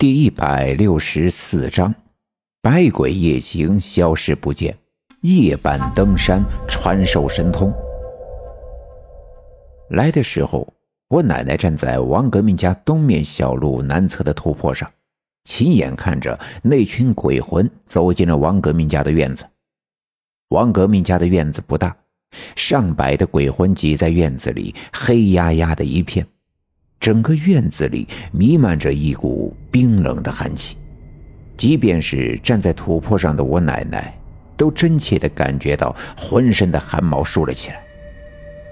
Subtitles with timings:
[0.00, 1.94] 第一百六十四章：
[2.62, 4.74] 百鬼夜行，消失不见。
[5.20, 7.70] 夜半登山，传授神通。
[9.90, 10.66] 来的时候，
[11.08, 14.90] 我奶奶站在王革命家东面小路南侧的土坡上，
[15.44, 19.44] 亲眼看着那群鬼魂走进了王革命家的院子。
[20.48, 21.94] 王革命家的院子不大，
[22.56, 26.26] 上百的鬼魂挤在院子里，黑压压的一片。
[27.00, 30.76] 整个院子里弥漫着一股冰冷的寒气，
[31.56, 34.14] 即便是站在土坡上的我奶奶，
[34.54, 37.82] 都真切地感觉到浑身的汗毛竖了起来。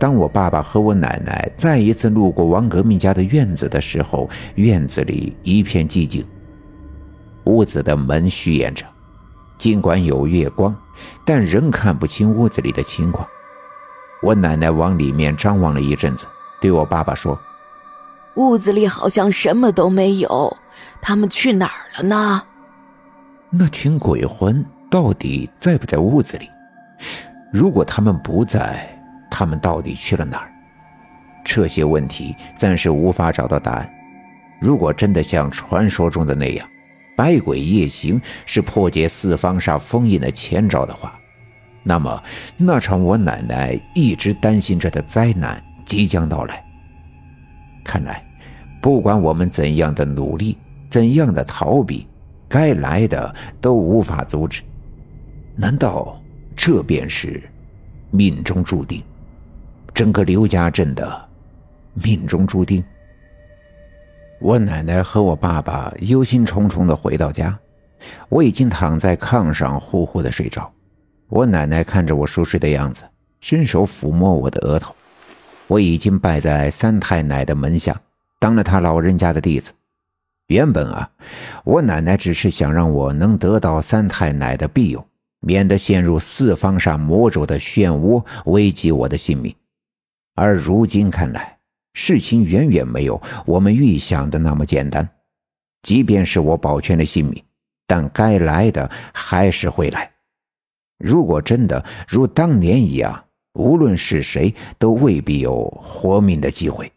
[0.00, 6.26] 当我爸爸和我奶奶再一次路过王革命家的院子的时候，院子里一片寂静，
[7.44, 8.84] 屋子的门虚掩着，
[9.56, 10.74] 尽管有月光，
[11.24, 13.26] 但仍看不清屋子里的情况。
[14.20, 16.26] 我奶奶往里面张望了一阵子，
[16.60, 17.38] 对我爸爸说。
[18.36, 20.54] 屋子里好像什么都没有，
[21.00, 22.42] 他们去哪儿了呢？
[23.48, 26.50] 那群鬼魂到底在不在屋子里？
[27.50, 28.86] 如果他们不在，
[29.30, 30.52] 他们到底去了哪儿？
[31.44, 33.90] 这些问题暂时无法找到答案。
[34.60, 36.68] 如果真的像传说中的那样，
[37.16, 41.18] 百鬼夜行是破解四方煞封印的前兆的话，
[41.82, 42.22] 那么
[42.58, 46.62] 那场我奶奶一直担心着的灾难即将到来。
[47.82, 48.25] 看来。
[48.86, 50.56] 不管我们怎样的努力，
[50.88, 52.06] 怎样的逃避，
[52.48, 54.62] 该来的都无法阻止。
[55.56, 56.22] 难道
[56.54, 57.42] 这便是
[58.12, 59.02] 命中注定？
[59.92, 61.28] 整个刘家镇的
[61.94, 62.84] 命中注定？
[64.38, 67.58] 我奶奶和我爸爸忧心忡忡的回到家，
[68.28, 70.72] 我已经躺在炕上呼呼的睡着。
[71.26, 73.02] 我奶奶看着我熟睡的样子，
[73.40, 74.94] 伸手抚摸我的额头。
[75.66, 78.00] 我已经拜在三太奶的门下。
[78.38, 79.72] 当了他老人家的弟子，
[80.48, 81.10] 原本啊，
[81.64, 85.04] 我奶奶只是想让我能得到三太奶的庇佑，
[85.40, 89.54] 免得陷入四方煞魔咒的漩涡，危及我的性命。
[90.34, 91.58] 而如今看来，
[91.94, 95.08] 事情远远没有我们预想的那么简单。
[95.82, 97.42] 即便是我保全了性命，
[97.86, 100.10] 但该来的还是会来。
[100.98, 106.92] 如果真的如当年一样，无论是谁都未必有活命的机会。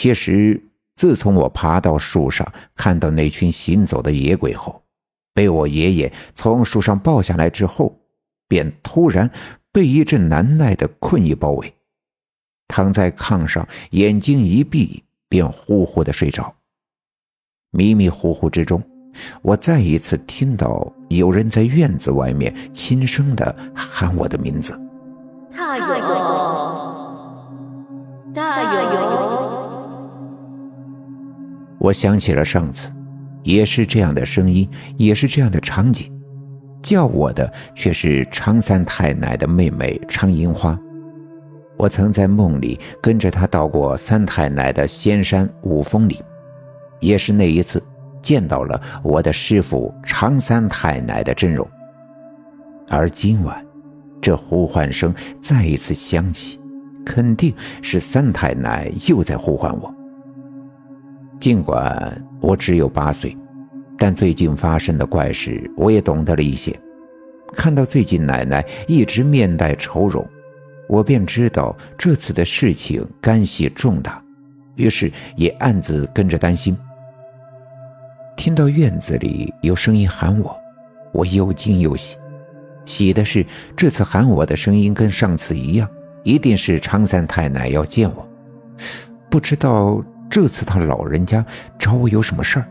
[0.00, 0.62] 其实，
[0.94, 4.80] 自从我爬到树上看到那群行走的野鬼后，
[5.34, 7.98] 被我爷爷从树上抱下来之后，
[8.46, 9.28] 便突然
[9.72, 11.74] 被一阵难耐的困意包围，
[12.68, 16.54] 躺在炕上，眼睛一闭，便呼呼的睡着。
[17.72, 18.80] 迷迷糊糊之中，
[19.42, 24.80] 我再一次听到有人在院子外面轻声的喊我的名字
[25.50, 25.88] ：“大勇，
[31.88, 32.92] 我想起了上次，
[33.42, 34.68] 也是这样的声音，
[34.98, 36.12] 也是这样的场景，
[36.82, 40.78] 叫我的却是常三太奶的妹妹常银花。
[41.78, 46.22] 我曾在梦里跟着她到过三太奶的仙山五峰里，
[47.00, 47.82] 也是那一次
[48.20, 51.66] 见到了我的师傅常三太奶的真容。
[52.90, 53.64] 而今晚，
[54.20, 56.60] 这呼唤声再一次响起，
[57.06, 59.94] 肯定是三太奶又在呼唤我。
[61.48, 63.34] 尽管我只有八岁，
[63.96, 66.78] 但最近发生的怪事我也懂得了一些。
[67.54, 70.28] 看到最近奶奶一直面带愁容，
[70.90, 74.22] 我便知道这次的事情干系重大，
[74.74, 76.76] 于是也暗自跟着担心。
[78.36, 80.54] 听到院子里有声音喊我，
[81.12, 82.18] 我又惊又喜。
[82.84, 83.42] 喜的是
[83.74, 85.88] 这次喊我的声音跟上次一样，
[86.24, 88.28] 一定是常三太奶要见我。
[89.30, 90.04] 不知道。
[90.30, 91.44] 这次他老人家
[91.78, 92.66] 找我有什么事儿？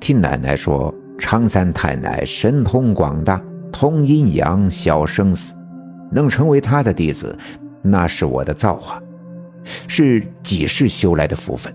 [0.00, 5.54] 听奶奶说，常三太奶神通广大，通阴阳，晓生死，
[6.10, 7.36] 能成为他的弟子，
[7.82, 9.00] 那是我的造化，
[9.86, 11.72] 是几世修来的福分。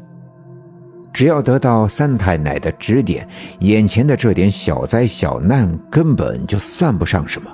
[1.13, 3.25] 只要得到三太奶的指点，
[3.59, 7.49] 眼前的这点小灾小难根本就算不上什么。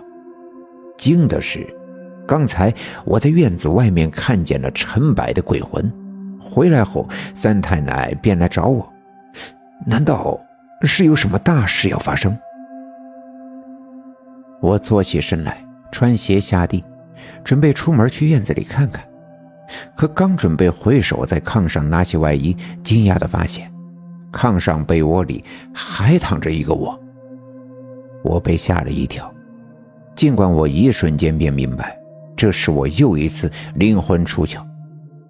[0.97, 1.67] 惊的是，
[2.25, 2.73] 刚才
[3.03, 5.91] 我在院子外面看见了成百的鬼魂。
[6.41, 8.91] 回来后，三太奶便来找我，
[9.85, 10.39] 难道
[10.81, 12.37] 是有什么大事要发生？
[14.59, 16.83] 我坐起身来，穿鞋下地，
[17.43, 19.03] 准备出门去院子里看看。
[19.95, 23.71] 可刚准备回手在炕上拿起外衣，惊讶的发现，
[24.31, 26.99] 炕上被窝里还躺着一个我。
[28.23, 29.33] 我被吓了一跳，
[30.13, 31.97] 尽管我一瞬间便明白，
[32.35, 34.61] 这是我又一次灵魂出窍。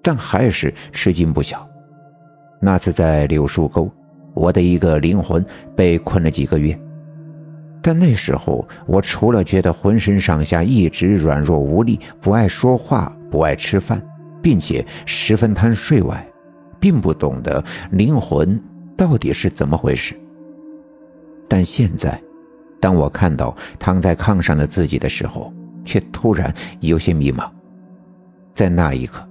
[0.01, 1.67] 但还是吃惊不小。
[2.59, 3.91] 那次在柳树沟，
[4.33, 5.43] 我的一个灵魂
[5.75, 6.79] 被困了几个月。
[7.81, 13.99] 但那时候，我除了觉得浑身上下一直软弱无力，不爱说话，不爱吃饭，
[14.39, 16.23] 并且十分贪睡外，
[16.79, 18.61] 并不懂得灵魂
[18.95, 20.15] 到底是怎么回事。
[21.47, 22.21] 但现在，
[22.79, 25.51] 当我看到躺在炕上的自己的时候，
[25.83, 27.49] 却突然有些迷茫。
[28.53, 29.27] 在那一刻，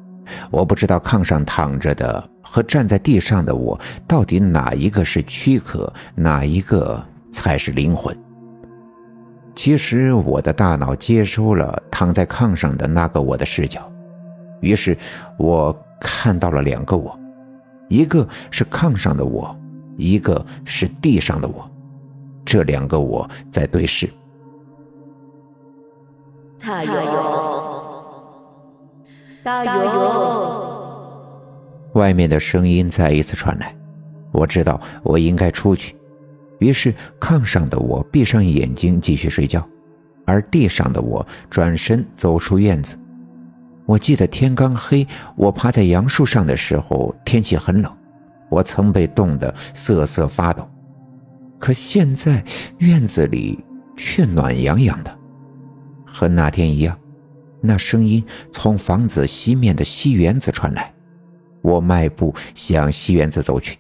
[0.51, 8.17] 我不知道炕上躺着的和站在地上的我，到底哪一个是躯壳，哪一个才是灵魂。
[9.55, 13.81] 其实，我的大脑接收了躺在炕上的那个我的视角，
[14.61, 14.97] 于是
[15.37, 17.19] 我看到了两个我，
[17.89, 19.55] 一个是炕上的我，
[19.97, 21.71] 一个是地上的我，
[22.45, 24.09] 这两个我在对视。
[26.59, 26.95] 大勇，
[29.43, 31.03] 大勇！
[31.95, 33.75] 外面的声音再一次传来，
[34.33, 35.97] 我知道我应该出去。
[36.59, 39.67] 于是，炕上的我闭上眼睛继续睡觉，
[40.27, 42.99] 而地上的我转身走出院子。
[43.87, 45.07] 我记得天刚黑，
[45.37, 47.91] 我趴在杨树上的时候，天气很冷，
[48.51, 50.69] 我曾被冻得瑟瑟发抖。
[51.59, 52.45] 可现在
[52.79, 53.59] 院子里
[53.97, 55.19] 却暖洋洋的，
[56.07, 56.97] 和那天一样。
[57.61, 60.95] 那声音从房子西面的西园子传来，
[61.63, 63.80] 我迈步向西园子走去。